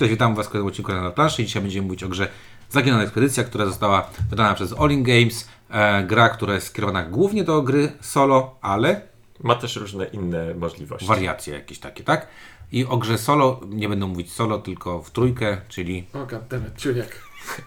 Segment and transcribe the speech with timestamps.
[0.00, 2.28] Cześć, witam Was w kolejnym odcinku na planszy i dzisiaj będziemy mówić o grze
[2.70, 5.48] Zaginiona Ekspedycja, która została wydana przez All In Games.
[5.70, 9.00] E, gra, która jest skierowana głównie do gry solo, ale
[9.42, 11.06] Ma też różne inne możliwości.
[11.06, 12.26] wariacje jakieś takie, tak?
[12.72, 17.22] I o grze solo nie będę mówić solo, tylko w trójkę, czyli O, goddammit, ciuniek.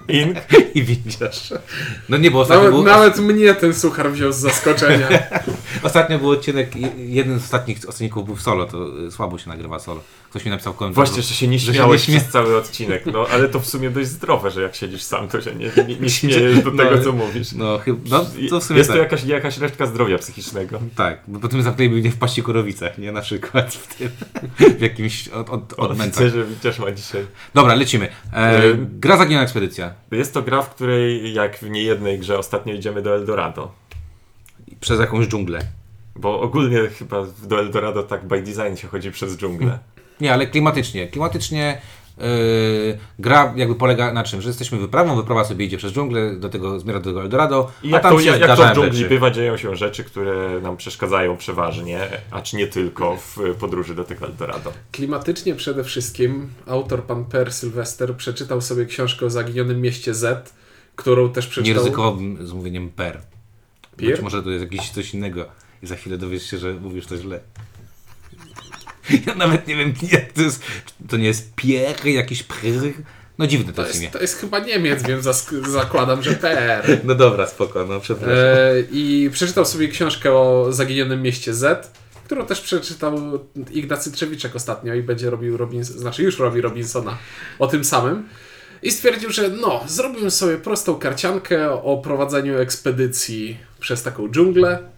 [0.07, 0.38] Ink.
[0.75, 1.54] i widzisz.
[2.09, 5.07] No nie, bo ostatnio, Nawet, był, nawet mnie ten suchar wziął z zaskoczenia.
[5.84, 9.79] ostatnio był odcinek, je- jeden z ostatnich odcinków był w solo, to słabo się nagrywa
[9.79, 10.02] solo.
[10.34, 11.05] Ktoś mi napisał w komentarzu.
[11.05, 13.05] Właśnie, że się nie śmiałeś nie śmie- przez cały odcinek.
[13.05, 15.95] No, ale to w sumie dość zdrowe, że jak siedzisz sam, to się nie, nie,
[15.99, 17.52] nie śmiejesz do No, tego, co mówisz.
[17.52, 18.98] No, chyba, no to w sumie Jest tak.
[18.98, 20.80] to jakaś, jakaś resztka zdrowia psychicznego.
[20.95, 23.12] Tak, bo potem zamknęli mnie w paścikurowicach, nie?
[23.12, 24.09] Na przykład w tym,
[24.77, 26.23] w jakimś od, od, O, odmętach.
[26.23, 27.26] widzę, że też ma dzisiaj.
[27.54, 28.09] Dobra, lecimy.
[28.34, 29.93] E, gra Zaginiona Ekspedycja.
[30.12, 33.71] Jest to gra, w której jak w niejednej grze ostatnio idziemy do Eldorado.
[34.79, 35.59] Przez jakąś dżunglę.
[36.15, 39.79] Bo ogólnie chyba do Eldorado tak by design się chodzi przez dżunglę.
[40.22, 41.08] Nie, ale klimatycznie.
[41.08, 41.81] Klimatycznie
[42.17, 42.23] e,
[43.20, 44.41] gra jakby polega na czym?
[44.41, 47.87] Że jesteśmy wyprawą, wyprawa sobie idzie przez dżunglę, do tego zmierza do tego Eldorado, I
[47.87, 49.10] a jak tam to, się jak, jak to w dżungli rzeczy.
[49.10, 51.99] bywa, dzieją się rzeczy, które nam przeszkadzają przeważnie,
[52.32, 54.74] a czy nie tylko w podróży do tego Eldorado.
[54.91, 60.54] Klimatycznie przede wszystkim autor pan Per Sylwester przeczytał sobie książkę o zaginionym mieście Z,
[60.96, 61.84] którą też Nie przeczytał...
[61.84, 63.21] ryzykowałbym z mówieniem per.
[63.98, 64.12] Pier?
[64.12, 65.46] Być może to jest jakieś coś innego
[65.84, 67.40] i za chwilę dowiesz się, że mówisz to źle.
[69.28, 70.63] Ja nawet nie wiem, jak to jest.
[71.09, 72.94] To nie jest pier, jakiś pr.
[73.38, 75.25] No dziwne to, To jest to jest chyba Niemiec, więc
[75.68, 76.97] zakładam, że Per.
[77.03, 78.38] No dobra, spoko, no przepraszam.
[78.38, 81.91] E, I przeczytał sobie książkę o zaginionym mieście Z,
[82.25, 83.40] którą też przeczytał
[83.72, 87.18] Ignacy Trzewiczek ostatnio i będzie robił Robins, znaczy już robi Robinsona
[87.59, 88.28] o tym samym.
[88.84, 94.93] I stwierdził, że no, zrobił sobie prostą karciankę o prowadzeniu ekspedycji przez taką dżunglę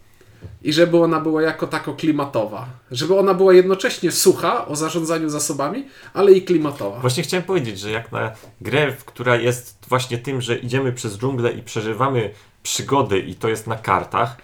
[0.62, 2.66] i żeby ona była jako tako klimatowa.
[2.90, 7.00] Żeby ona była jednocześnie sucha o zarządzaniu zasobami, ale i klimatowa.
[7.00, 11.52] Właśnie chciałem powiedzieć, że jak na grę, która jest właśnie tym, że idziemy przez dżunglę
[11.52, 12.30] i przeżywamy
[12.62, 14.36] przygody i to jest na kartach,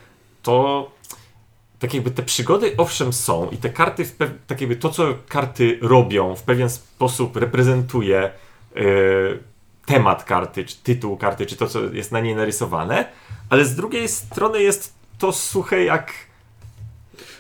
[0.42, 0.90] to
[1.78, 4.05] tak jakby te przygody owszem są i te karty,
[4.46, 8.30] tak jakby to co karty robią w pewien sposób reprezentuje
[8.74, 9.38] yy,
[9.86, 13.05] temat karty, czy tytuł karty, czy to co jest na niej narysowane,
[13.50, 16.12] ale z drugiej strony jest to suche jak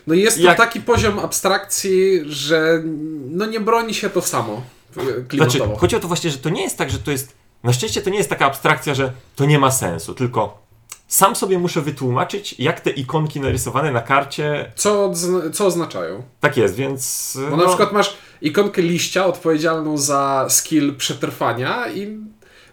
[0.06, 2.82] No i jest to Jak- taki poziom abstrakcji, że
[3.30, 4.62] no nie broni się to samo
[4.96, 5.64] e, klimatowo.
[5.64, 7.34] Znaczy, chodzi o to właśnie, że to nie jest tak, że to jest.
[7.62, 10.62] Na szczęście to nie jest taka abstrakcja, że to nie ma sensu, tylko
[11.08, 14.72] sam sobie muszę wytłumaczyć, jak te ikonki narysowane na karcie.
[14.76, 16.22] Co, odzna- co oznaczają?
[16.40, 17.38] Tak jest, więc.
[17.50, 22.18] Bo no, na przykład masz ikonkę liścia odpowiedzialną za skill przetrwania i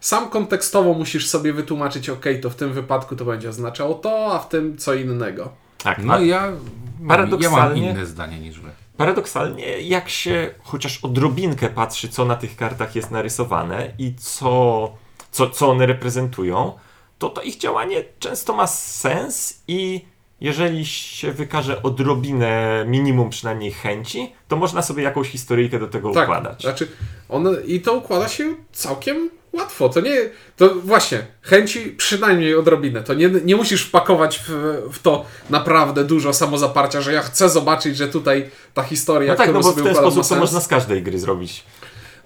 [0.02, 4.40] sam kontekstowo musisz sobie wytłumaczyć, ok, to w tym wypadku to będzie oznaczało to, a
[4.40, 5.50] w tym co innego.
[5.84, 6.52] Tak, No ja, ja
[7.00, 8.70] mam paradoksalnie- inne zdanie niż wy.
[8.98, 14.92] paradoksalnie, jak się chociaż odrobinkę patrzy, co na tych kartach jest narysowane i co,
[15.32, 16.74] co, co one reprezentują,
[17.20, 20.06] to to ich działanie często ma sens i
[20.42, 26.24] jeżeli się wykaże odrobinę, minimum przynajmniej chęci, to można sobie jakąś historyjkę do tego Tak,
[26.30, 26.62] układać.
[26.62, 26.88] znaczy
[27.30, 29.90] one, i to układa się całkiem łatwo.
[29.90, 33.04] To nie, to właśnie, chęci przynajmniej odrobinę.
[33.04, 34.50] To nie, nie musisz wpakować w,
[34.92, 39.46] w to naprawdę dużo samozaparcia, że ja chcę zobaczyć, że tutaj ta historia, No tak,
[39.46, 41.64] którą no bo w ten układam, sposób to można z każdej gry zrobić.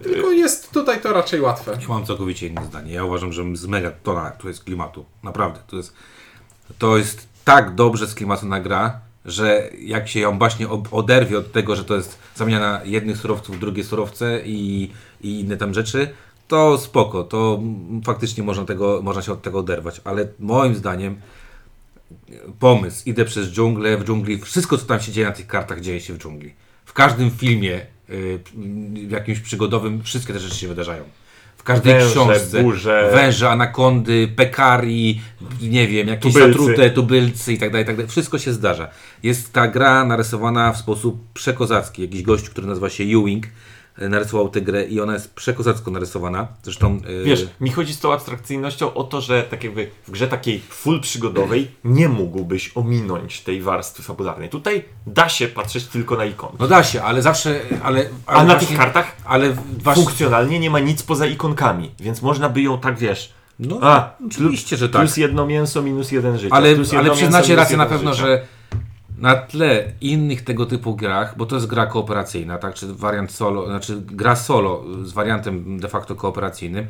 [0.04, 1.78] Tylko jest tutaj to raczej łatwe.
[1.82, 2.94] Ja mam całkowicie inne zdanie.
[2.94, 5.06] Ja uważam, że z mega tona tu jest klimatu.
[5.24, 5.60] Naprawdę.
[5.68, 5.94] To jest,
[6.78, 11.52] to jest tak dobrze z klimatu na gra, że jak się ją właśnie oderwie od
[11.52, 14.92] tego, że to jest zamiana jednych surowców w drugie surowce i,
[15.22, 16.14] i inne tam rzeczy,
[16.48, 17.24] to spoko.
[17.24, 17.60] To
[18.06, 20.02] faktycznie można, tego, można się od tego oderwać.
[20.04, 21.16] Ale moim zdaniem
[22.60, 26.02] pomysł, idę przez dżunglę, w dżungli, wszystko co tam się dzieje na tych kartach dzieje
[26.02, 26.54] się w dżungli.
[26.86, 28.40] W każdym filmie, y,
[29.08, 31.04] w jakimś przygodowym, wszystkie te rzeczy się wydarzają.
[31.58, 32.64] W każdej Węże, książce.
[32.64, 33.10] burze.
[33.14, 35.22] Węże, anakondy, pekari,
[35.62, 36.60] nie wiem, jakieś Tubylcy.
[36.60, 38.10] zatrute, tubylcy i tak dalej, tak dalej.
[38.10, 38.90] Wszystko się zdarza.
[39.24, 42.02] Jest ta gra narysowana w sposób przekozacki.
[42.02, 43.48] Jakiś gość, który nazywa się Ewing,
[43.98, 46.48] narysował tę grę i ona jest przekozacko narysowana.
[46.64, 47.00] Zresztą...
[47.22, 50.60] y, Wiesz, mi chodzi z tą abstrakcyjnością o to, że tak jakby w grze takiej
[50.70, 54.50] full przygodowej nie mógłbyś ominąć tej warstwy fabularnej.
[54.50, 56.58] Tutaj da się patrzeć tylko na ikonki.
[56.60, 57.60] No da się, ale zawsze...
[57.84, 59.56] Ale, ale A na właśnie- tych kartach Ale
[59.96, 63.34] funkcjonalnie nie ma nic poza ikonkami, więc można by ją tak, wiesz...
[63.60, 65.02] No, A, oczywiście, że tak.
[65.02, 66.56] Plus jedno mięso, minus jeden życia.
[66.56, 68.26] Ale, plus ale przyznacie rację na pewno, życia.
[68.28, 68.42] że
[69.18, 73.66] na tle innych tego typu grach, bo to jest gra kooperacyjna, tak, czy wariant solo,
[73.68, 76.88] znaczy gra solo z wariantem de facto kooperacyjnym,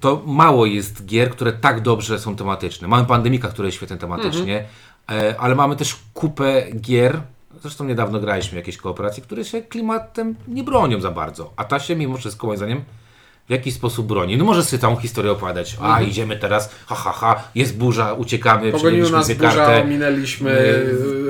[0.00, 2.88] to mało jest gier, które tak dobrze są tematyczne.
[2.88, 4.64] Mamy Pandemika, które jest świetne tematycznie,
[5.10, 7.20] e, ale mamy też kupę gier,
[7.62, 11.52] Zresztą niedawno graliśmy jakieś kooperacje, które się klimatem nie bronią za bardzo.
[11.56, 12.84] A ta się mimo wszystko, moim zdaniem,
[13.48, 14.36] w jakiś sposób broni.
[14.36, 15.76] No może sobie całą historię opowiadać.
[15.80, 19.84] A, idziemy teraz, ha, ha, ha, jest burza, uciekamy, Pogonił nas sobie burza, kartę.
[19.84, 20.50] minęliśmy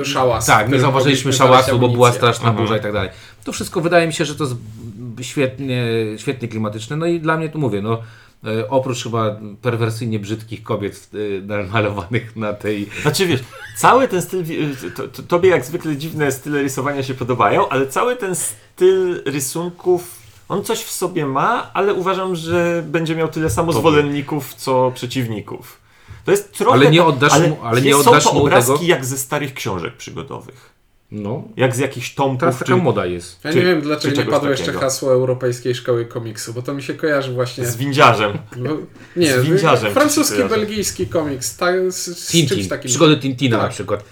[0.01, 0.45] y, szałas.
[0.45, 3.09] Tak, nie zauważyliśmy szałasu, bo była straszna burza i tak dalej.
[3.43, 4.55] To wszystko wydaje mi się, że to jest
[5.21, 5.85] świetnie,
[6.17, 6.97] świetnie klimatyczne.
[6.97, 8.01] No i dla mnie tu mówię, no
[8.43, 11.09] e, oprócz chyba perwersyjnie brzydkich kobiet
[11.49, 12.89] e, malowanych na tej...
[13.01, 13.43] Znaczy wiesz,
[13.77, 14.57] cały ten styl, wi-
[14.95, 20.24] to, to, tobie jak zwykle dziwne style rysowania się podobają, ale cały ten styl rysunków,
[20.49, 25.79] on coś w sobie ma, ale uważam, że będzie miał tyle samo zwolenników, co przeciwników.
[26.25, 26.73] To jest trochę...
[26.73, 29.17] Ale nie tak- oddasz mu- ale nie są oddasz to mu obrazki tego- jak ze
[29.17, 30.75] starych książek przygodowych.
[31.11, 32.39] No, Jak z jakichś tomków.
[32.39, 33.39] teraz taka czy moda jest.
[33.43, 36.83] Ja Czy- nie wiem, dlaczego nie padło jeszcze hasło Europejskiej Szkoły Komiksu, bo to mi
[36.83, 37.65] się kojarzy właśnie...
[37.65, 38.37] Z windziarzem.
[38.57, 38.69] No,
[39.15, 42.89] nie, z windziarzem francuski, belgijski komiks, tak, z, z czymś Tintin, takim.
[42.89, 43.65] przygody Tintina Tak.
[43.65, 44.03] na przykład.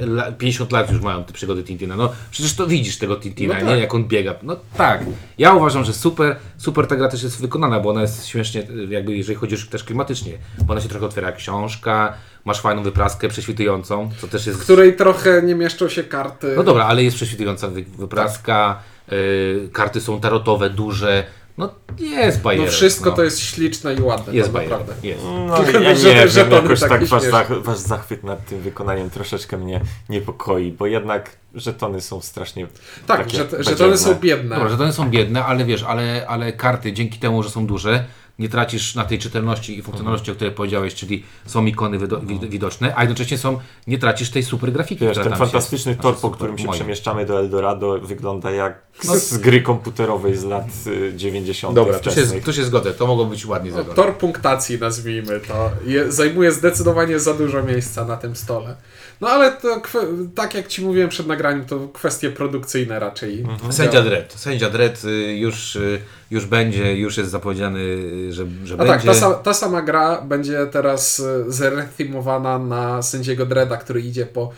[0.00, 1.96] La, 50 lat już mają te przygody Tintina.
[1.96, 3.66] No przecież to widzisz tego Tintina, No nie?
[3.66, 3.80] tak.
[3.80, 4.34] Jak on biega.
[4.42, 5.04] No tak.
[5.38, 9.16] Ja uważam, że super, super ta gra też jest wykonana, bo ona jest śmiesznie, jakby
[9.16, 10.32] jeżeli chodzi już też klimatycznie,
[10.66, 12.14] bo ona się trochę otwiera książka,
[12.44, 14.58] masz fajną wypraskę prześwitującą, co też jest...
[14.58, 16.52] w której trochę nie mieszczą się karty.
[16.56, 18.78] No dobra, ale jest prześwitująca wy, wypraska,
[19.12, 21.24] y, karty są tarotowe, duże,
[21.58, 22.66] no jest bajerek.
[22.66, 23.16] no wszystko no.
[23.16, 25.08] to jest śliczne i ładne, Jest tak bajerek, naprawdę.
[25.08, 25.24] jest.
[25.48, 28.46] No, Tylko, ja że nie wiem, żetony jakoś takie tak wasz, zach, wasz zachwyt nad
[28.46, 32.66] tym wykonaniem troszeczkę mnie niepokoi, bo jednak żetony są strasznie
[33.06, 33.86] Tak, że, że badziewne.
[33.86, 34.54] one są biedne.
[34.56, 37.66] Dobra, że to nie są biedne, ale wiesz, ale, ale karty dzięki temu, że są
[37.66, 38.04] duże,
[38.38, 42.48] nie tracisz na tej czytelności i funkcjonalności, o której powiedziałeś, czyli są ikony wido wi-
[42.48, 45.98] widoczne, a jednocześnie są, nie tracisz tej super grafiki, Wiesz, która ten tam fantastyczny się,
[46.00, 46.74] tor, po którym się moim.
[46.78, 49.16] przemieszczamy do Eldorado, wygląda jak No.
[49.16, 51.74] z gry komputerowej z lat y, 90.
[51.74, 55.70] Dobra, tu się, tu się zgodzę, to mogło być ładnie No, tor punktacji nazwijmy to.
[55.86, 58.76] Je, zajmuje zdecydowanie za dużo miejsca na tym stole.
[59.20, 59.80] No ale to
[60.34, 63.40] tak jak ci mówiłem przed nagraniem, to kwestie produkcyjne raczej.
[63.40, 63.72] Mhm.
[63.72, 64.32] Sędzia Dredd.
[64.32, 66.00] Sędzia Dredd y, już, y,
[66.30, 67.78] już będzie, już jest zapowiedziany,
[68.32, 69.06] że, że A tak, będzie.
[69.06, 74.50] ta, sa- ta sama gra będzie teraz e, zrethymowana na sędziego Dreda, który idzie po,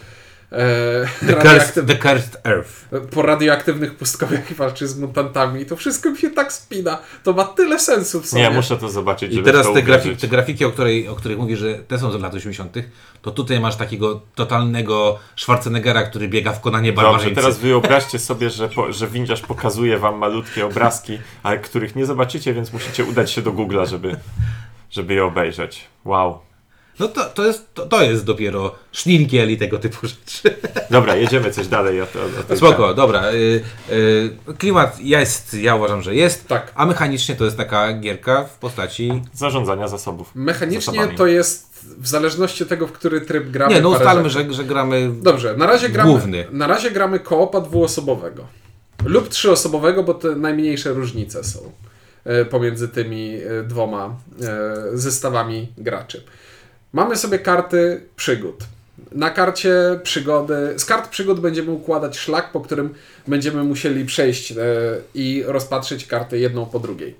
[0.52, 2.88] e, The, cursed, the Cursed Earth.
[3.10, 5.60] po radioaktywnych pustkowiach i walczy z mutantami.
[5.62, 6.98] I to wszystko mi się tak spina.
[7.22, 8.42] To ma tyle sensu w sobie.
[8.42, 11.38] Nie, muszę to zobaczyć, I żeby teraz te, grafiki, te grafiki, o, której, o których
[11.38, 12.74] mówisz, że te są z lat 80.,
[13.22, 17.34] to tutaj masz takiego totalnego Schwarzeneggera, który biega w konanie Dobrze, barbarzyńcy.
[17.36, 22.54] teraz wyobraźcie sobie, że, po, że windziarz pokazuje wam malutkie obrazki, ale których nie zobaczycie,
[22.54, 24.16] więc musicie udać się do Google'a, żeby,
[24.90, 25.84] żeby je obejrzeć.
[26.04, 26.45] Wow.
[27.00, 30.56] No to, to, jest, to, to jest dopiero szninkiel i tego typu rzeczy.
[30.90, 32.00] Dobra, jedziemy coś dalej.
[32.00, 33.32] O, o, o tej Spoko, dobra.
[33.32, 36.72] Y, y, klimat jest, ja uważam, że jest, Tak.
[36.74, 39.22] a mechanicznie to jest taka gierka w postaci...
[39.34, 40.30] Zarządzania zasobów.
[40.34, 41.16] Mechanicznie zasobami.
[41.16, 43.74] to jest w zależności od tego, w który tryb gramy.
[43.74, 45.10] Nie, no ustalmy, że, że gramy...
[45.22, 46.46] Dobrze, na razie gramy, Główny.
[46.50, 48.46] na razie gramy koopa dwuosobowego
[49.04, 51.72] lub trzyosobowego, bo te najmniejsze różnice są
[52.24, 56.24] e, pomiędzy tymi e, dwoma e, zestawami graczy.
[56.96, 58.64] Mamy sobie karty przygód.
[59.12, 62.94] Na karcie przygody, z kart przygód będziemy układać szlak, po którym
[63.26, 64.56] będziemy musieli przejść e,
[65.14, 67.14] i rozpatrzeć karty jedną po drugiej.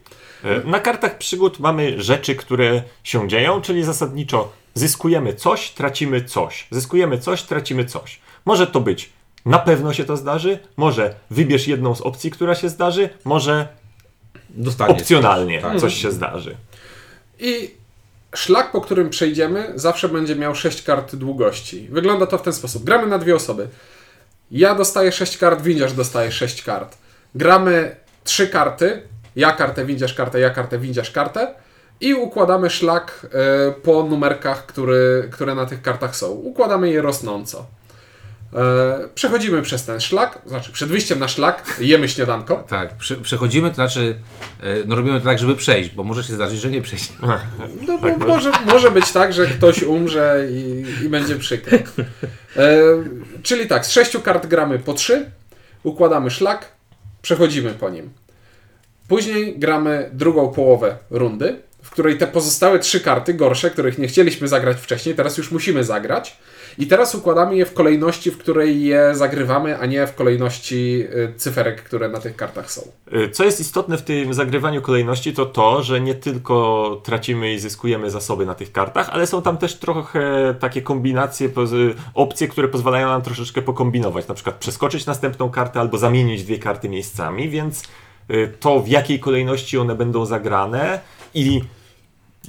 [0.44, 6.66] E, Na kartach przygód mamy rzeczy, które się dzieją, czyli zasadniczo zyskujemy coś, tracimy coś.
[6.70, 8.20] Zyskujemy coś, tracimy coś.
[8.44, 9.10] Może to być
[9.46, 13.68] na pewno się to zdarzy, może wybierz jedną z opcji, która się zdarzy, może
[14.50, 15.00] Dostaniesz.
[15.02, 15.80] opcjonalnie Tak.
[15.80, 16.56] coś się zdarzy.
[17.38, 17.70] I
[18.34, 21.88] szlak, po którym przejdziemy, zawsze będzie miał 6 kart długości.
[21.92, 22.84] Wygląda to w ten sposób.
[22.84, 23.68] Gramy na dwie osoby.
[24.50, 26.98] Ja dostaję 6 kart, windziarz dostaje 6 kart.
[27.34, 29.02] Gramy 3 karty.
[29.36, 31.54] Ja kartę, windziarz kartę, ja kartę, windziarz kartę.
[32.00, 36.30] I układamy szlak e, po numerkach, który, które na tych kartach są.
[36.30, 37.66] Układamy je rosnąco.
[38.54, 42.64] E, przechodzimy przez ten szlak, znaczy przed wyjściem na szlak jemy śniadanko.
[42.68, 44.16] Tak, prze, przechodzimy, to znaczy,
[44.62, 47.12] e, no robimy to tak, żeby przejść, bo może się zdarzyć, że nie przejść.
[47.86, 51.78] No, bo może, może być tak, że ktoś umrze i, i będzie przykro.
[52.56, 52.82] E,
[53.42, 55.30] czyli tak, z sześciu kart gramy po trzy,
[55.82, 56.72] układamy szlak,
[57.22, 58.10] przechodzimy po nim.
[59.08, 64.48] Później gramy drugą połowę rundy, w której te pozostałe trzy karty, gorsze, których nie chcieliśmy
[64.48, 66.36] zagrać wcześniej, teraz już musimy zagrać.
[66.78, 71.34] I teraz układamy je w kolejności, w której je zagrywamy, a nie w kolejności y,
[71.36, 72.82] cyferek, które na tych kartach są.
[73.12, 77.58] Y, Co jest istotne w tym zagrywaniu kolejności, to to, że nie tylko tracimy i
[77.58, 81.48] zyskujemy zasoby na tych kartach, ale są tam też trochę takie kombinacje,
[82.14, 86.88] opcje, które pozwalają nam troszeczkę pokombinować, na przykład przeskoczyć następną kartę albo zamienić dwie karty
[86.88, 87.82] miejscami, więc
[88.30, 91.00] y, to w jakiej kolejności one będą zagrane
[91.34, 91.62] i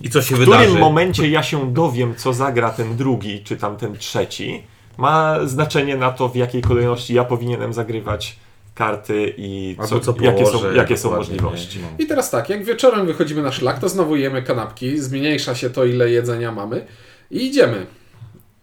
[0.03, 0.79] I co się w którym wydarzy?
[0.79, 4.63] momencie ja się dowiem, co zagra ten drugi czy tam ten trzeci,
[4.97, 8.35] ma znaczenie na to, w jakiej kolejności ja powinienem zagrywać
[8.75, 11.79] karty i Albo co jakie są, położę, jakie są możliwości.
[11.81, 11.87] No.
[11.99, 15.85] I teraz tak, jak wieczorem wychodzimy na szlak, to znowu jemy kanapki, zmniejsza się to,
[15.85, 16.85] ile jedzenia mamy
[17.31, 17.85] i idziemy.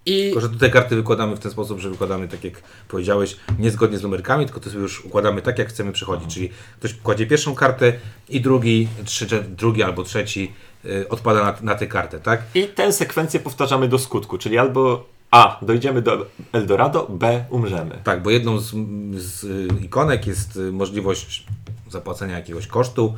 [0.07, 3.71] I Tylko, że tutaj karty wykładamy w ten sposób, że wykładamy tak jak powiedziałeś, nie
[3.71, 6.35] zgodnie z numerkami, tylko to sobie już układamy tak, jak chcemy przechodzić.
[6.35, 7.93] Czyli ktoś kładzie pierwszą kartę
[8.29, 10.53] i drugi, trzy, drugi albo trzeci
[10.85, 12.43] y, odpada na, na tę kartę, tak?
[12.55, 15.59] I tę sekwencję powtarzamy do skutku, czyli albo A.
[15.63, 17.45] Dojdziemy do Eldorado, B.
[17.51, 17.99] Umrzemy.
[18.05, 18.75] Tak, bo jedną z,
[19.17, 19.47] z
[19.83, 21.47] ikonek jest y, możliwość
[21.91, 23.15] zapłacenia jakiegoś kosztu,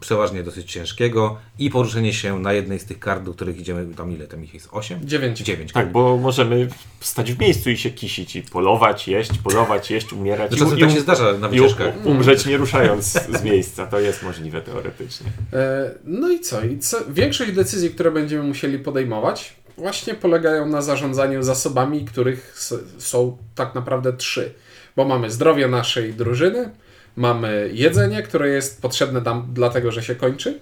[0.00, 4.12] przeważnie dosyć ciężkiego i poruszenie się na jednej z tych kart, do których idziemy, tam
[4.12, 4.68] ile tam ich jest?
[4.72, 5.00] 8?
[5.08, 5.38] Dziewięć.
[5.40, 5.72] 9.
[5.72, 6.68] Tak, bo możemy
[7.00, 10.50] stać w miejscu i się kisić i polować, jeść, polować, jeść, umierać.
[10.50, 11.94] Czasem i, tak i- się zdarza na wycieczkach.
[12.06, 13.04] u- umrzeć nie ruszając
[13.38, 13.86] z miejsca.
[13.86, 15.26] To jest możliwe teoretycznie.
[15.52, 16.62] E, No i co?
[16.64, 16.98] I co?
[17.08, 22.58] Większość decyzji, które będziemy musieli podejmować, właśnie polegają na zarządzaniu zasobami, których
[22.98, 24.54] są tak naprawdę trzy.
[24.96, 26.70] Bo mamy zdrowie naszej drużyny,
[27.16, 30.60] mamy jedzenie, które jest potrzebne nam dlatego, że się kończy,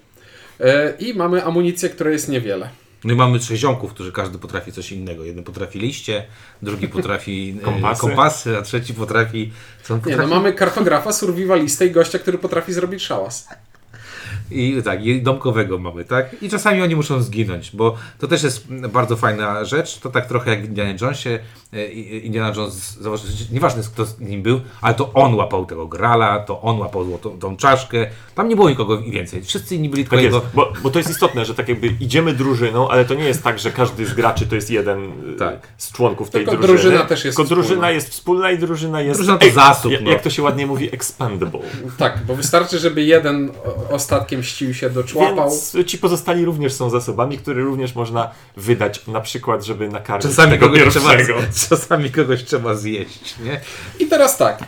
[0.61, 2.69] e, i mamy amunicję, która jest niewiele.
[3.05, 5.25] No i mamy trzech ziomków, którzy każdy potrafi coś innego.
[5.25, 6.25] Jeden potrafi liście,
[6.63, 8.01] drugi potrafi y, Kompasy.
[8.01, 9.53] kompasy a trzeci potrafi...
[9.83, 10.31] Co on Nie, potrafi?
[10.31, 13.49] no mamy kartografa, survivalistę i gościa, który potrafi zrobić szałas.
[14.51, 16.37] I tak, i domkowego mamy, tak?
[16.43, 19.99] I czasami oni muszą zginąć, bo to też jest bardzo fajna rzecz.
[19.99, 21.39] To tak trochę jak w Indiana Jonesie.
[21.73, 21.87] E,
[22.19, 23.21] Indiana Jones, zobacz,
[23.53, 27.39] nieważne kto z nim był, ale to on łapał tego grala, to on łapał tą,
[27.39, 28.07] tą czaszkę.
[28.35, 29.43] Tam nie było nikogo więcej.
[29.45, 30.47] Wszyscy inni byli tylko Tak jest, jego...
[30.55, 33.59] bo, bo to jest istotne, że tak jakby idziemy drużyną, ale to nie jest tak,
[33.59, 35.05] że każdy z graczy to jest jeden
[35.35, 35.69] y, Tak.
[35.77, 36.79] z członków tej Tylko drużyny.
[36.83, 37.91] drużyna też jest Tylko drużyna wspólna.
[37.91, 39.19] jest wspólna i drużyna jest...
[39.21, 40.11] Drużyna to zasób, jak, no.
[40.11, 41.61] jak to się ładnie mówi, expandable.
[41.99, 43.51] Tak, bo wystarczy, żeby jeden
[43.91, 45.51] o- ostatkiem ścił się do człapał.
[45.51, 50.51] Więc ci pozostali również są zasobami, które również można wydać na przykład, żeby nakarmić Czasami
[50.53, 51.13] tego kogoś, trzeba,
[51.69, 53.61] czasami kogoś trzeba zjeść, nie?
[53.99, 54.59] I teraz tak,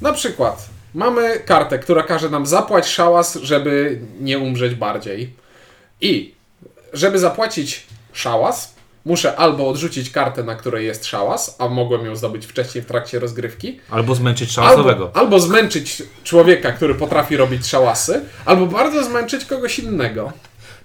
[0.00, 5.34] na przykład mamy kartę, która każe nam zapłać szałas, żeby nie umrzeć bardziej.
[6.00, 6.34] I
[6.92, 8.75] żeby zapłacić szałas,
[9.06, 13.18] muszę albo odrzucić kartę, na której jest szałas, a mogłem ją zdobyć wcześniej w trakcie
[13.18, 15.04] rozgrywki, Albo zmęczyć szałasowego.
[15.06, 20.32] albo, albo zmęczyć człowieka, który potrafi robić szałasy, albo bardzo zmęczyć kogoś innego.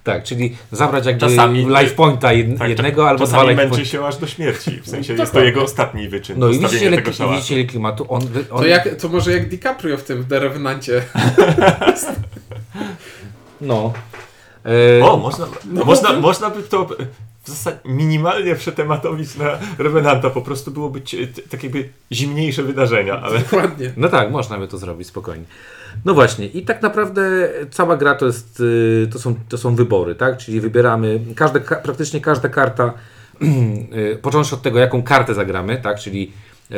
[0.04, 3.90] Tak, czyli zabrać jakby Czasami- life pointa jed, Tak, jednego albo dwa life męczy pointa.
[3.90, 4.80] się aż do śmierci.
[4.80, 5.46] W sensie To jest to tak.
[5.46, 6.38] jego ostatni wyczyn.
[6.38, 8.06] No i widzicie, klimatu.
[8.08, 11.02] On, on, To, jak, to może jak DiCaprio w tym Revenancie.
[13.60, 13.92] No.
[15.00, 16.88] E, O, można, No, można, to- można by to
[17.42, 20.30] w zasadzie minimalnie przetematowić na Revenanta.
[20.30, 23.92] Po prostu byłoby ci- t- tak jakby zimniejsze wydarzenia, ale Dokładnie.
[23.96, 25.44] No tak, można by to zrobić spokojnie.
[26.04, 30.14] No właśnie, i tak naprawdę cała gra to, jest, y, to, są, to są wybory,
[30.14, 30.36] tak?
[30.38, 32.92] Czyli wybieramy, każde, ka- praktycznie każda karta,
[34.12, 35.98] y, począwszy od tego, jaką kartę zagramy, tak?
[36.00, 36.32] Czyli
[36.70, 36.74] y,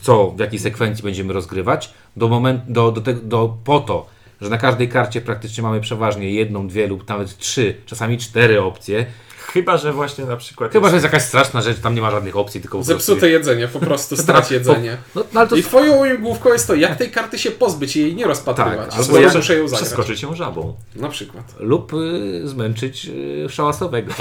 [0.00, 4.06] co, w jakiej sekwencji będziemy rozgrywać, do momentu, do, do, do, po to,
[4.40, 9.06] że na każdej karcie praktycznie mamy przeważnie jedną, dwie lub nawet trzy, czasami cztery opcje.
[9.52, 12.36] Chyba, że właśnie na przykład Chyba, że jest jakaś straszna rzecz, tam nie ma żadnych
[12.36, 12.82] opcji, tylko.
[12.82, 14.96] Zepsute jedzenie, po prostu strać jedzenie.
[15.14, 18.00] No, no ale to I twoją główką jest to, jak tej karty się pozbyć i
[18.00, 18.90] jej nie rozpatrywać.
[18.90, 19.80] Tak, albo ja muszę ją zagrać.
[19.80, 20.74] przeskoczyć ją żabą.
[20.96, 21.54] Na przykład.
[21.60, 24.12] lub y, zmęczyć y, szałasowego.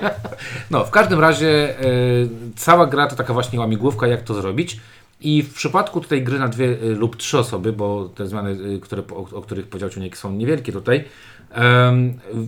[0.70, 4.80] no, w każdym razie y, cała gra to taka właśnie łamigłówka, jak to zrobić.
[5.20, 8.80] I w przypadku tutaj gry na dwie y, lub trzy osoby, bo te zmiany, y,
[8.80, 11.04] które, o, o których powiedział Ciunek, są niewielkie tutaj,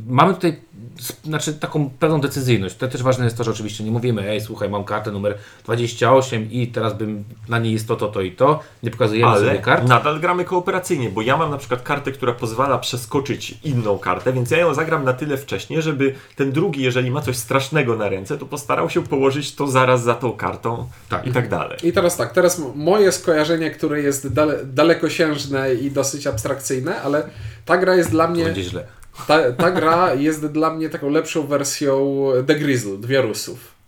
[0.09, 0.61] mamy tutaj
[1.25, 2.77] znaczy, taką pewną decyzyjność.
[2.77, 6.53] To też ważne jest to, że oczywiście nie mówimy, ej, słuchaj, mam kartę numer 28
[6.53, 8.61] i teraz bym na niej jest to, to, to i to.
[8.83, 9.89] Nie pokazujemy sobie Ale kart.
[9.89, 14.51] nadal gramy kooperacyjnie, bo ja mam na przykład kartę, która pozwala przeskoczyć inną kartę, więc
[14.51, 18.39] ja ją zagram na tyle wcześnie, żeby ten drugi, jeżeli ma coś strasznego na ręce,
[18.39, 21.27] to postarał się położyć to zaraz za tą kartą Tak.
[21.27, 21.79] i tak dalej.
[21.83, 27.23] I teraz tak, teraz moje skojarzenie, które jest dale, dalekosiężne i dosyć abstrakcyjne, ale
[27.65, 28.87] ta gra jest dla mnie, będzie źle.
[29.27, 33.81] ta, ta gra jest dla mnie taką lepszą wersją The Grizzle, Dwie Rusów.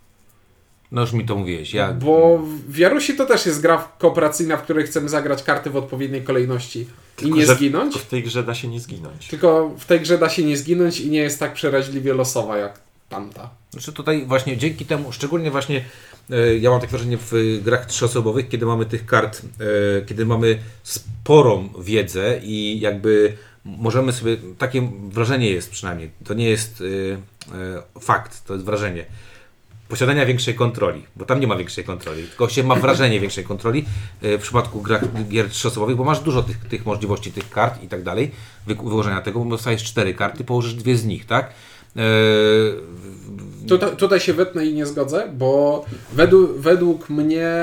[0.91, 1.73] No już mi to mówiłeś.
[1.73, 5.75] Ja, Bo w Jarusi to też jest gra kooperacyjna, w której chcemy zagrać karty w
[5.75, 6.87] odpowiedniej kolejności
[7.21, 7.97] i nie że zginąć.
[7.97, 9.27] W tej grze da się nie zginąć.
[9.27, 12.79] Tylko w tej grze da się nie zginąć i nie jest tak przeraźliwie losowa jak
[13.09, 13.49] tamta.
[13.71, 15.85] Znaczy tutaj właśnie dzięki temu, szczególnie właśnie
[16.29, 20.59] e, ja mam takie wrażenie w grach trzyosobowych, kiedy mamy tych kart, e, kiedy mamy
[20.83, 23.33] sporą wiedzę i jakby
[23.65, 26.83] możemy sobie, takie wrażenie jest przynajmniej, to nie jest
[27.51, 29.05] e, e, fakt, to jest wrażenie
[29.89, 33.85] posiadania większej kontroli, bo tam nie ma większej kontroli, tylko się ma wrażenie większej kontroli
[34.21, 37.87] e, w przypadku grach, gier trzyosobowych, bo masz dużo tych, tych możliwości, tych kart i
[37.87, 38.31] tak dalej,
[38.67, 41.53] wy- wyłożenia tego, bo dostajesz cztery karty, położysz dwie z nich, tak?
[41.97, 42.01] E,
[43.67, 47.53] Tutaj, tutaj się wetnę i nie zgodzę, bo według, według mnie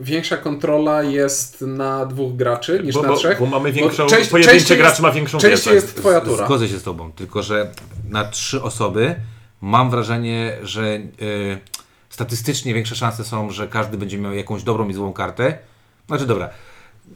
[0.00, 3.38] większa kontrola jest na dwóch graczy niż Bo, na bo, trzech.
[3.38, 5.74] bo mamy większą, część- pojedynczy częściej gracz jest- ma większą Częściej wiedzę.
[5.86, 6.46] jest twoja tura.
[6.46, 7.70] Zgodzę się z Tobą, tylko że
[8.10, 9.14] na trzy osoby
[9.60, 11.00] mam wrażenie, że e,
[12.10, 15.58] statystycznie większe szanse są, że każdy będzie miał jakąś dobrą i złą kartę.
[16.06, 16.50] Znaczy, dobra.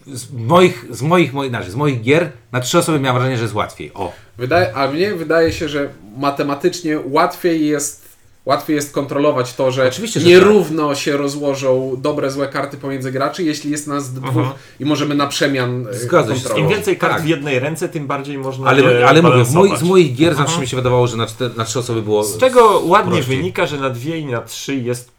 [0.07, 3.43] Z moich, z moich, moich, znaczy, z moich gier na trzy osoby miałem wrażenie, że
[3.43, 3.91] jest łatwiej.
[3.95, 5.89] O, Wydaje, a mnie wydaje się, że
[6.19, 8.09] matematycznie łatwiej jest,
[8.47, 13.43] łatwiej jest kontrolować to, że Oczywiście, że nierówno się rozłożą dobre, złe karty pomiędzy graczy,
[13.45, 14.47] jeśli jest nas dwóch
[14.81, 16.59] i możemy na przemian e, Zgadza się.
[16.61, 17.23] Im więcej kart Tak.
[17.23, 19.45] w jednej ręce, tym bardziej można ale, je ale mówię,
[19.77, 22.25] z moich gier zawsze mi się wydawało, że na, cztery, na trzy osoby było.
[22.25, 23.37] Z czego ładnie prościej.
[23.37, 25.11] wynika, że na dwie i na trzy jest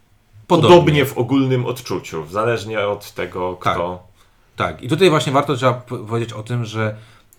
[0.47, 0.69] Podobnie.
[0.69, 3.73] podobnie, w ogólnym odczuciu, zależnie od tego, Tak.
[3.73, 3.95] kto.
[4.03, 4.08] Tak,
[4.81, 6.95] i tutaj właśnie warto trzeba powiedzieć o tym, że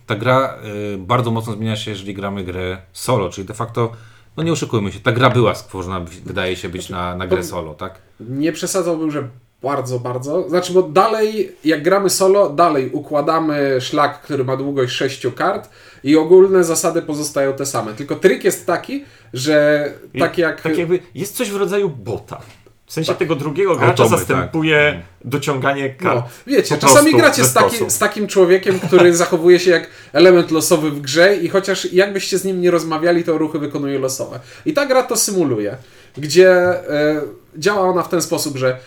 [0.07, 0.57] ta gra
[0.93, 3.91] y, bardzo mocno zmienia się, jeżeli gramy grę solo, czyli de facto,
[4.37, 7.73] no nie oszukujmy się, ta gra była stworzona, wydaje się być na, na grę solo,
[7.73, 8.01] tak?
[8.19, 9.27] Nie przesadzałbym, że
[9.61, 10.49] bardzo, bardzo.
[10.49, 15.69] Znaczy, bo dalej, jak gramy solo, dalej układamy szlak, który ma długość sześciu kart
[16.03, 17.93] i ogólne zasady pozostają te same.
[17.93, 19.85] Tylko trik jest taki, że
[20.19, 20.61] tak jak...
[20.61, 22.41] Tak jakby jest coś w rodzaju bota.
[22.91, 23.17] W sensie Tak.
[23.17, 26.25] tego drugiego gracza Automy, zastępuje dociąganie kart.
[26.25, 30.91] No, wiecie, czasami gracie z, taki, z takim człowiekiem, który zachowuje się jak element losowy
[30.91, 34.39] w grze i chociaż jakbyście z nim nie rozmawiali, to ruchy wykonuje losowe.
[34.65, 35.77] I ta gra to symuluje,
[36.17, 37.21] gdzie e,
[37.57, 38.77] działa ona w ten sposób, że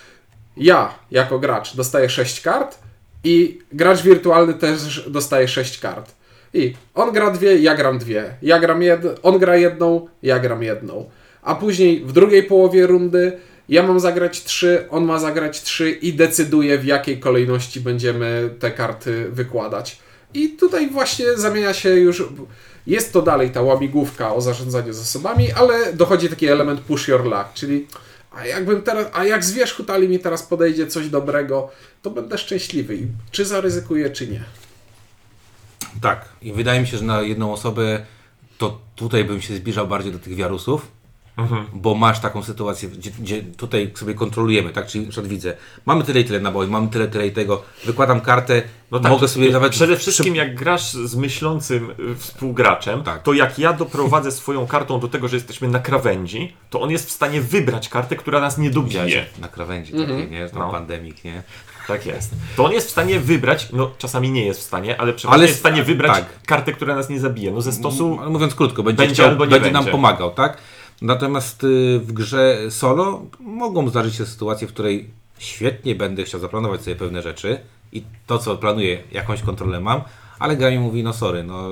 [0.57, 2.79] ja jako gracz dostaję 6 kart
[3.25, 6.15] i gracz wirtualny też dostaje 6 kart.
[6.55, 8.35] I on gra dwie, ja gram dwie.
[8.43, 9.03] Ja gram jed...
[9.23, 11.11] On gra jedną, ja gram jedną.
[11.43, 16.13] A później w drugiej połowie rundy ja mam zagrać trzy, on ma zagrać trzy i
[16.13, 19.99] decyduje w jakiej kolejności będziemy te karty wykładać.
[20.35, 22.25] I tutaj właśnie zamienia się już.
[22.87, 27.53] Jest to dalej ta łamigłówka o zarządzaniu zasobami, ale dochodzi taki element push your luck,
[27.55, 27.87] czyli
[28.37, 31.71] a jakbym teraz, a jak z wierzchu tali mi teraz podejdzie coś dobrego,
[32.03, 32.99] to będę szczęśliwy.
[33.31, 34.45] Czy zaryzykuję, czy nie.
[36.01, 38.07] Tak, i wydaje mi się, że na jedną osobę
[38.59, 40.87] to tutaj bym się zbliżał bardziej do tych wiarusów,
[41.73, 44.87] bo masz taką sytuację, gdzie, gdzie tutaj sobie kontrolujemy, tak?
[44.87, 45.57] Czyli na przykład widzę,
[45.87, 49.29] mamy tyle i tyle naboi, mamy tyle, tyle i tego, wykładam kartę, No tak, mogę
[49.29, 49.73] sobie nawet...
[49.73, 53.23] Przede wszystkim jak grasz z myślącym y, współgraczem, Tak.
[53.23, 57.09] to jak ja doprowadzę swoją kartą do tego, że jesteśmy na krawędzi, to on jest
[57.09, 59.27] w stanie wybrać kartę, która nas nie dobije.
[59.41, 60.49] Na krawędzi takiej, nie?
[60.49, 60.71] Tam No.
[60.71, 61.43] pandemik, nie?
[61.89, 62.31] Tak jest.
[62.57, 65.45] To on jest w stanie wybrać, no czasami nie jest w stanie, ale przeważnie Ale
[65.47, 66.27] jest w stanie wybrać tak.
[66.47, 67.51] kartę, która nas nie zabije.
[67.51, 69.93] No ze stosu mówiąc krótko, będzie, Będzie chciał, albo nie będzie, nam będzie.
[69.93, 70.59] pomagał, tak?
[71.03, 76.83] Natomiast y, w grze solo mogą zdarzyć się sytuacje, w której świetnie będę chciał zaplanować
[76.83, 77.61] sobie pewne rzeczy
[77.93, 80.01] i to, co planuję, jakąś kontrolę mam,
[80.39, 81.69] ale gra mi mówi, no sorry, no,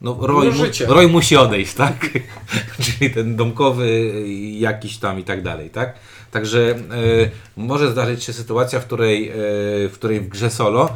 [0.00, 0.94] no Roy, No mu.
[0.94, 2.08] Roy musi odejść, tak?
[2.82, 4.12] Czyli ten domkowy
[4.52, 5.94] jakiś tam i tak dalej, tak?
[6.30, 10.88] Także y, może zdarzyć się sytuacja, w której, y, w której w grze solo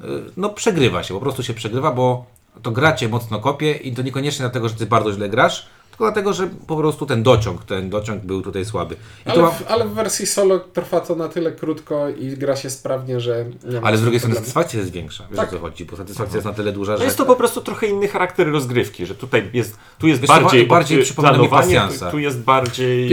[0.00, 0.04] y,
[0.36, 2.26] no przegrywa się, po prostu się przegrywa, bo
[2.62, 6.04] to gra cię mocno kopie i to niekoniecznie dlatego, że ty bardzo źle grasz, tylko
[6.12, 8.94] dlatego, że po prostu ten dociąg, ten dociąg był tutaj słaby.
[8.94, 12.28] I to Ale ma, w, ale w wersji solo trwa to na tyle krótko i
[12.36, 13.44] gra się sprawnie, że
[13.82, 15.48] ale z drugiej strony satysfakcja jest większa, wiesz Tak.
[15.48, 17.04] o co chodzi, bo satysfakcja jest na tyle duża, no że...
[17.04, 20.66] jest to po prostu trochę inny charakter rozgrywki, że tutaj jest, tu jest Wiesz bardziej,
[20.66, 22.06] bardziej od- przypomina mi pasjansa.
[22.06, 23.08] tu, tu jest bardziej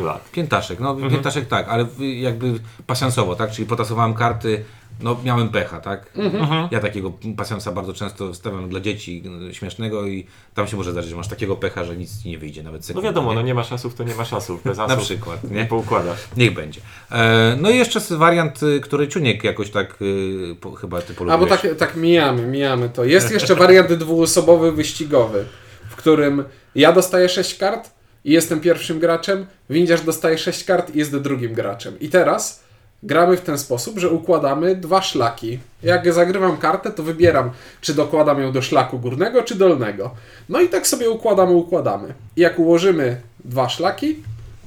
[0.00, 0.30] luck.
[0.32, 1.12] Piętaszek, no Mhm.
[1.12, 2.54] piętaszek tak, ale jakby
[2.86, 3.50] pasjansowo, tak?
[3.50, 4.64] Czyli potasowałem karty,
[5.02, 6.10] no miałem pecha, tak?
[6.16, 6.68] Mhm.
[6.70, 11.16] Ja takiego pasjansa bardzo często stawiam dla dzieci śmiesznego i tam się może zdarzyć, że
[11.16, 13.08] masz takiego pecha, że nic ci nie wyjdzie, nawet No sekundy.
[13.08, 13.34] wiadomo, nie?
[13.34, 14.62] no nie ma szasów, to nie ma szasów.
[14.64, 15.66] Bez Na asów przykład, nie nie?
[15.66, 16.18] poukładasz.
[16.36, 16.80] Niech będzie.
[17.12, 21.14] E, no i jeszcze wariant, y, który Ciuniek jakoś tak y, po, chyba ty A
[21.14, 21.60] bo polubiłeś.
[21.62, 23.04] tak, tak mijamy, mijamy to.
[23.04, 25.44] Jest jeszcze wariant dwuosobowy, wyścigowy,
[25.90, 27.90] w którym ja dostaję 6 kart
[28.24, 32.00] i jestem pierwszym graczem, windziarz dostaje 6 kart i jest drugim graczem.
[32.00, 32.63] I teraz
[33.04, 35.58] gramy w ten sposób, że układamy dwa szlaki.
[35.82, 40.14] Jak zagrywam kartę, to wybieram, czy dokładam ją do szlaku górnego, czy dolnego.
[40.48, 42.14] No i tak sobie układamy, układamy.
[42.36, 44.16] I jak ułożymy dwa szlaki,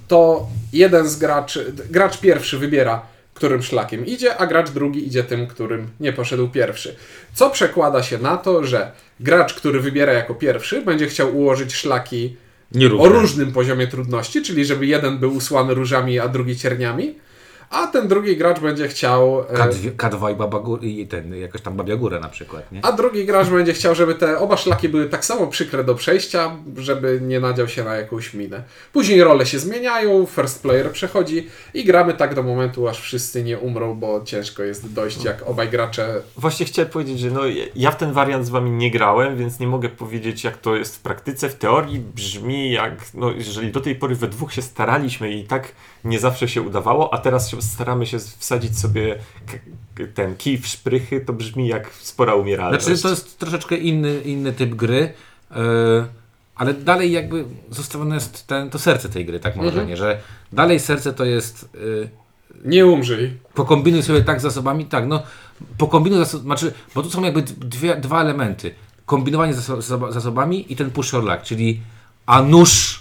[0.07, 3.01] to jeden z graczy, gracz pierwszy wybiera,
[3.33, 6.95] którym szlakiem idzie, a gracz drugi idzie tym, którym nie poszedł pierwszy.
[7.33, 12.35] Co przekłada się na to, że gracz, który wybiera jako pierwszy, będzie chciał ułożyć szlaki
[12.71, 13.05] Nierówne.
[13.05, 17.15] o różnym poziomie trudności, czyli żeby jeden był usłany różami, a drugi cierniami,
[17.69, 19.39] a ten drugi gracz będzie chciał.
[19.39, 22.85] e, K2, K2 i, Baba Góra, i ten, jakaś tam Babia Góra na przykład, nie?
[22.85, 26.55] A drugi gracz będzie chciał, żeby te oba szlaki były tak samo przykre do przejścia,
[26.77, 28.63] żeby nie nadział się na jakąś minę.
[28.93, 33.57] Później role się zmieniają, first player przechodzi i gramy tak do momentu, aż wszyscy nie
[33.57, 36.21] umrą, bo ciężko jest dojść, jak obaj gracze.
[36.37, 37.41] Właśnie chciałem powiedzieć, że no,
[37.75, 40.95] ja w ten wariant z wami nie grałem, więc nie mogę powiedzieć, jak to jest
[40.95, 41.49] w praktyce.
[41.49, 45.71] W teorii brzmi jak, no, jeżeli do tej pory we dwóch się staraliśmy i tak
[46.03, 49.15] nie zawsze się udawało, a teraz się staramy się wsadzić sobie
[50.13, 52.85] ten kij w szprychy, to brzmi jak spora umieralność.
[52.85, 55.13] Znaczy, to jest troszeczkę inny, inny typ gry,
[55.51, 55.57] yy,
[56.55, 60.19] ale dalej jakby zostawione jest ten, to serce tej gry, tak mam wrażenie, że
[60.53, 62.09] dalej serce to jest yy,
[62.65, 63.37] Nie umrzyj.
[63.53, 65.23] pokombinuj sobie tak z zasobami, tak, no
[65.77, 68.71] pokombinuj zasob, znaczy, bo tu są jakby dwie, dwa elementy.
[69.05, 71.81] Kombinowanie z zaso- zasobami i ten push your luck, czyli
[72.25, 72.96] a nóż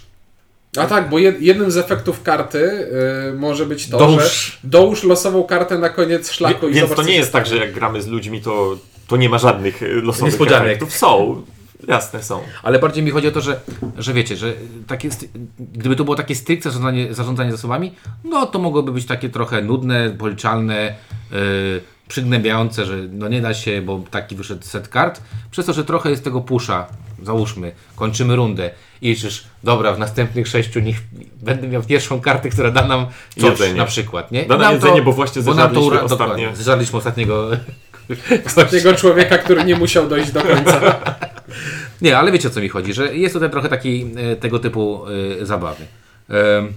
[0.79, 2.59] A tak, bo jed, jednym z efektów karty
[3.31, 4.59] y, może być to, Dołóż.
[4.63, 7.47] że dołóż losową kartę na koniec szlaku Wie- i Więc zobacz, to nie jest tak,
[7.47, 10.67] że jak gramy z ludźmi, to, to nie ma żadnych e, losowych Niespodzianek.
[10.67, 10.93] efektów.
[10.97, 11.43] Są,
[11.89, 12.41] jasne są.
[12.63, 13.61] Ale bardziej mi chodzi o to, że,
[13.99, 14.53] że wiecie, że
[14.87, 15.09] takie,
[15.73, 20.11] gdyby to było takie stricte zarządzanie, zarządzanie zasobami, no to mogłoby być takie trochę nudne,
[20.11, 20.95] policzalne,
[21.33, 21.39] yy,
[22.09, 25.21] przygnębiające, że no nie da się, bo taki wyszedł set kart.
[25.51, 26.87] Przez to, że trochę jest tego pusza,
[27.23, 28.71] załóżmy, kończymy rundę
[29.03, 30.97] i liczysz, dobra, w następnych sześciu niech
[31.43, 33.75] będę miał pierwszą kartę, która da nam coś Jedzenie.
[33.75, 34.45] na przykład, nie?
[34.45, 35.43] Da nam jedzenie, bo właśnie
[36.55, 37.51] zeżarliśmy ostatniego
[38.57, 40.81] Takiego człowieka, który nie musiał dojść do końca.
[42.03, 45.05] Nie, ale wiecie o co mi chodzi, że jest tutaj trochę takiej e, tego typu
[45.43, 45.85] e, zabawy.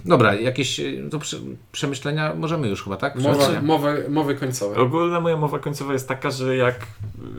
[0.04, 1.36] Dobra, jakieś e, to prze,
[1.72, 3.14] przemyślenia możemy już chyba, tak?
[3.16, 4.76] Mowa, mowy, mowy końcowe.
[4.76, 6.86] Ogólna moja mowa końcowa jest taka, że jak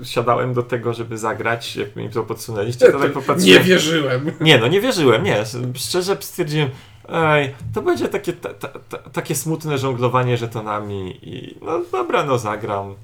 [0.04, 3.63] siadałem do tego, żeby zagrać, jak mi to podsunęliście, to tak Nie popatrzyłem.
[3.63, 4.32] wierzyłem.
[4.41, 5.43] Nie, no nie wierzyłem, nie.
[5.76, 6.69] Szczerze stwierdziłem,
[7.10, 12.38] ej, to będzie takie, ta, ta, ta, takie smutne żonglowanie żetonami i no dobra, no
[12.38, 12.95] zagram.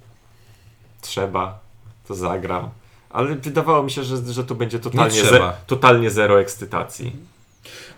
[1.01, 1.59] Trzeba,
[2.07, 2.69] to zagram.
[3.09, 7.36] Ale wydawało mi się, że, że to będzie totalnie, Nie ze, totalnie zero ekscytacji.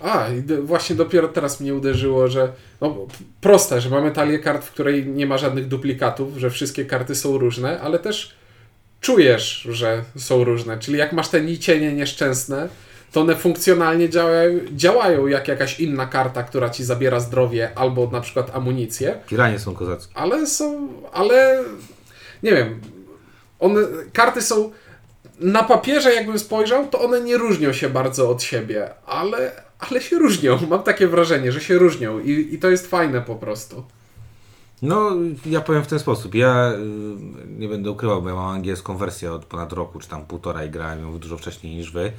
[0.01, 0.25] A,
[0.61, 3.07] właśnie dopiero teraz mnie uderzyło, że no,
[3.41, 7.37] proste, że mamy talię kart, w której nie ma żadnych duplikatów, że wszystkie karty są
[7.37, 8.33] różne, ale też
[9.01, 10.77] czujesz, że są różne.
[10.77, 12.69] Czyli jak masz te nicienie nieszczęsne,
[13.11, 18.21] to one funkcjonalnie działają, działają jak jakaś inna karta, która ci zabiera zdrowie albo na
[18.21, 20.17] przykład amunicję, Piranie są kozackie.
[20.17, 21.63] ale są, ale
[22.43, 22.81] nie wiem,
[23.59, 23.81] one,
[24.13, 24.71] karty są
[25.39, 30.19] na papierze jakbym spojrzał, to one nie różnią się bardzo od siebie, ale, ale się
[30.19, 30.59] różnią.
[30.69, 33.83] Mam takie wrażenie, że się różnią i, i to jest fajne po prostu.
[34.81, 35.11] No,
[35.45, 36.35] ja powiem w ten sposób.
[36.35, 40.25] Ja y, nie będę ukrywał, bo ja mam angielską wersję od ponad roku, czy tam
[40.25, 42.11] półtora i grałem ją dużo wcześniej niż wy.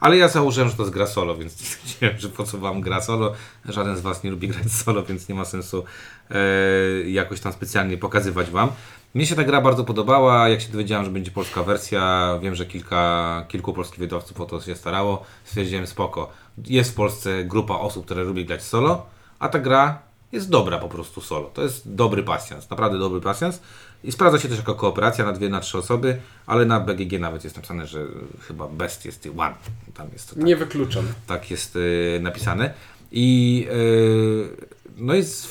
[0.00, 3.00] Ale ja założyłem, że to jest gra solo, więc stwierdziłem, że po co wam gra
[3.00, 3.32] solo.
[3.64, 5.84] Żaden z was nie lubi grać solo, więc nie ma sensu
[6.30, 8.68] e, jakoś tam specjalnie pokazywać wam.
[9.14, 10.48] Mnie się ta gra bardzo podobała.
[10.48, 14.60] Jak się dowiedziałem, że będzie polska wersja, wiem, że kilka, kilku polskich wydawców o to
[14.60, 15.24] się starało.
[15.44, 16.30] Stwierdziłem, spoko.
[16.66, 19.06] Jest w Polsce grupa osób, które lubi grać solo,
[19.38, 19.98] a ta gra
[20.32, 21.50] jest dobra po prostu solo.
[21.54, 23.60] To jest dobry pasjans, naprawdę dobry pasjans.
[24.04, 27.44] I sprawdza się też jako kooperacja na dwie, na trzy osoby, ale na BGG nawet
[27.44, 28.06] jest napisane, że
[28.40, 29.54] chyba best jest one.
[29.94, 31.04] Tam jest to tak, Nie wykluczam.
[31.26, 32.74] tak jest y, napisane.
[33.12, 35.48] I y, no jest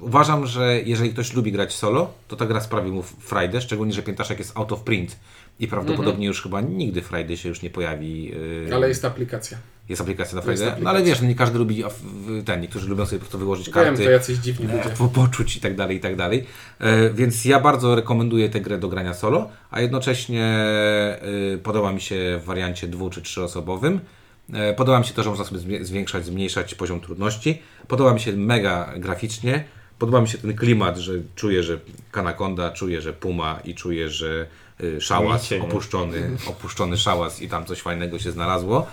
[0.00, 4.02] uważam, że jeżeli ktoś lubi grać solo, to ta gra sprawi mu frajdę, szczególnie, że
[4.02, 5.16] piętaszek jest out of print
[5.60, 8.32] i prawdopodobnie już chyba nigdy Friday się już nie pojawi.
[8.68, 9.58] y, Ale jest aplikacja.
[9.88, 10.72] jest aplikacja na Friday.
[10.80, 11.84] No ale wiesz, nie każdy lubi
[12.44, 14.90] ten, niektórzy lubią sobie po prostu wyłożyć Wiem, karty to jacyś dziwni e, ludzie.
[14.98, 16.46] po, poczuć i tak dalej, i tak dalej.
[16.78, 22.00] E, więc ja bardzo rekomenduję tę grę do grania solo, a jednocześnie e, podoba mi
[22.00, 24.00] się w wariancie dwu czy trzyosobowym.
[24.52, 27.62] E, podoba mi się to, że można sobie zwiększać, zmniejszać poziom trudności.
[27.88, 29.64] Podoba mi się mega graficznie.
[29.98, 31.78] Podoba mi się ten klimat, że czuję, że
[32.10, 34.46] Kanakonda, czuję, że Puma i czuję, że
[34.80, 38.86] y, szałas, opuszczony, opuszczony szałas i tam coś fajnego się znalazło.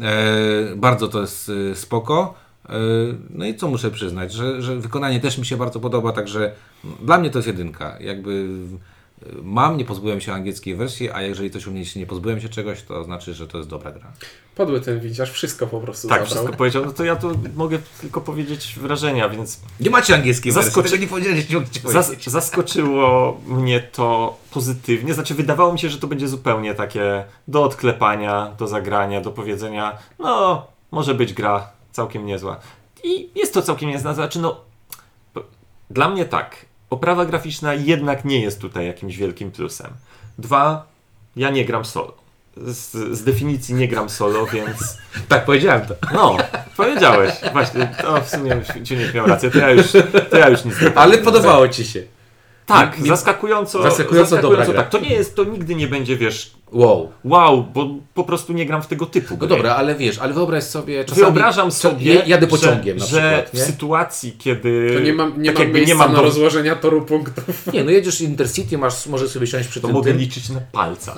[0.00, 2.34] E, bardzo to jest y, spoko.
[2.68, 2.72] E,
[3.30, 6.52] No i co muszę przyznać, że, że wykonanie też mi się bardzo podoba, także
[7.02, 7.96] dla mnie to jest jedynka.
[8.00, 8.48] Jakby
[9.42, 12.48] mam, nie pozbyłem się angielskiej wersji, a jeżeli coś u mnie się nie pozbyłem się
[12.48, 14.12] czegoś, to znaczy, że to jest dobra gra.
[14.54, 16.34] Podły ten widziarz, wszystko po prostu Tak, zabrał.
[16.36, 16.84] wszystko powiedział.
[16.86, 21.06] No to ja tu mogę tylko powiedzieć wrażenia, więc Nie macie angielskiej Zaskoczy- wersji, nie
[21.06, 25.14] powiedzieliście, nie Zas zaskoczyło mnie to pozytywnie.
[25.14, 29.98] Znaczy, wydawało mi się, że to będzie zupełnie takie do odklepania, do zagrania, do powiedzenia,
[30.18, 32.60] no, może być gra całkiem niezła.
[33.04, 34.14] I jest to całkiem niezła.
[34.14, 34.60] Znaczy, no,
[35.90, 36.69] dla mnie tak.
[36.90, 39.90] Oprawa graficzna jednak nie jest tutaj jakimś wielkim plusem.
[40.38, 40.86] Dwa,
[41.36, 42.14] ja nie gram solo.
[42.56, 44.98] z, z definicji nie gram solo, więc
[45.28, 45.94] Tak, powiedziałem to.
[46.14, 46.36] no,
[46.76, 47.34] powiedziałeś.
[47.52, 49.86] Właśnie, to w sumie Ciuniek miał rację, to ja już,
[50.30, 52.02] to ja już nic nie Ale podobało ci się.
[52.74, 54.74] Tak, Nie- zaskakująco, zaskakująco dobra gra.
[54.74, 54.88] tak.
[54.90, 57.12] To nie jest, to nigdy nie będzie, wiesz, Wow.
[57.24, 59.48] wow, bo po prostu nie gram w tego typu No gry.
[59.48, 61.22] dobra, ale wiesz, ale wyobraź sobie czasami...
[61.24, 63.60] Wyobrażam sobie, ja- Jadę pociągiem że, na że przykład, w nie?
[63.72, 67.66] sytuacji, kiedy To nie mam, nie tak mam nie mam na do- rozłożenia toru punktów.
[67.72, 70.60] Nie, no jedziesz Intercity, masz, możesz sobie siąść przy to tym, mogę tym liczyć na
[70.72, 71.16] palcach.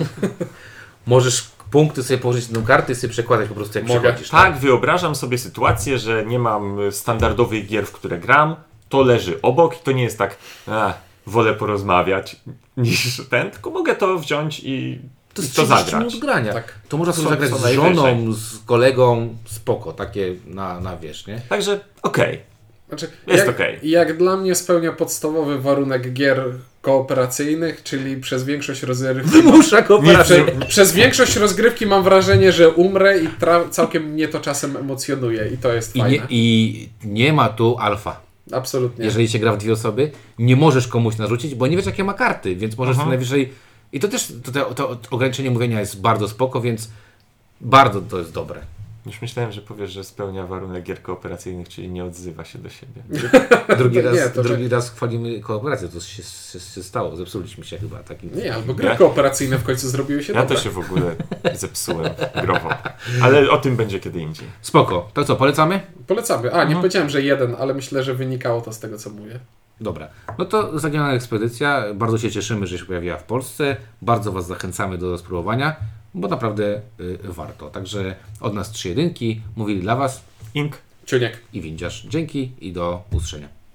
[1.07, 3.99] możesz punkty sobie położyć na kartę i sobie przekładać po prostu jak Mogę.
[4.01, 4.29] przechodzisz.
[4.29, 8.55] Tak, wyobrażam sobie sytuację, że nie mam standardowych gier, w które gram,
[8.89, 10.37] to leży obok i to nie jest tak,
[10.67, 10.93] a,
[11.25, 12.35] wolę porozmawiać
[12.77, 14.99] niż ten, tylko mogę to wziąć i
[15.33, 16.05] To i jest to 30 zagrać.
[16.05, 16.53] minut grania.
[16.53, 16.73] Tak.
[16.89, 21.41] To można sobie zagrać z żoną, z kolegą, spoko, takie na, na wiesz, nie?
[21.49, 22.39] Także okej.
[22.89, 23.79] Znaczy, Jest jak, okej.
[23.83, 26.43] jak dla mnie spełnia podstawowy warunek gier
[26.81, 29.29] kooperacyjnych, czyli przez większość rozgrywki.
[29.31, 30.45] Wymusza kooperację.
[30.45, 33.27] prze, przez większość rozgrywki mam wrażenie, że umrę i
[33.71, 36.17] całkiem mnie to czasem emocjonuje i to jest I fajne.
[36.17, 38.21] nie, I nie ma tu alfa.
[38.51, 39.05] Absolutnie.
[39.05, 42.13] Jeżeli się gra w dwie osoby, nie możesz komuś narzucić, bo nie wiesz jakie ma
[42.13, 43.03] karty, więc możesz Aha.
[43.03, 43.53] co najwyżej...
[43.91, 46.89] I to też, to, to, to ograniczenie mówienia jest bardzo spoko, więc
[47.61, 48.61] bardzo to jest dobre.
[49.05, 53.01] Już myślałem, że powiesz, że spełnia warunek gier kooperacyjnych, czyli nie odzywa się do siebie.
[53.77, 57.77] Drugi, Nie, raz, to drugi raz chwalimy kooperację, to się, się, się stało, zepsuliśmy się
[57.77, 58.29] chyba takim...
[58.35, 60.55] Nie, albo gry Ja- kooperacyjne w końcu zrobiły się Ja dobre.
[60.57, 61.15] to się w ogóle
[61.53, 62.09] zepsułem
[62.41, 62.69] growo.
[63.21, 64.47] Ale o tym będzie kiedy indziej.
[64.61, 65.79] Spoko, to co, polecamy?
[66.07, 66.47] Polecamy.
[66.49, 66.69] A, Mhm.
[66.69, 69.39] nie powiedziałem, że jeden, ale myślę, że wynikało to z tego, co mówię.
[69.81, 74.47] Dobra, no to Zaginiona Ekspedycja, bardzo się cieszymy, że się pojawiła w Polsce, bardzo Was
[74.47, 75.75] zachęcamy do spróbowania,
[76.13, 77.69] bo naprawdę y, warto.
[77.69, 80.23] Także od nas trzy jedynki, mówili dla Was
[80.53, 80.77] Ink.
[81.05, 81.41] Ciuniek.
[81.53, 82.05] i Windziarz.
[82.07, 83.62] Dzięki i do usłyszenia.